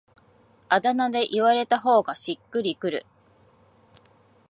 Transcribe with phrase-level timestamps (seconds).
[0.67, 3.05] あだ名で言われた方がしっくりくる